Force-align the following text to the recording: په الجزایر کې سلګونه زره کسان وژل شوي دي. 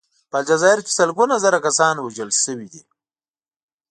په 0.29 0.35
الجزایر 0.41 0.79
کې 0.85 0.91
سلګونه 0.99 1.35
زره 1.43 1.59
کسان 1.65 1.95
وژل 1.99 2.29
شوي 2.43 2.67
دي. 2.73 2.81